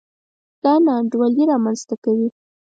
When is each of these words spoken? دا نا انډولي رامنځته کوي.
دا 0.63 0.73
نا 0.85 0.93
انډولي 0.99 1.43
رامنځته 1.51 1.95
کوي. 2.03 2.27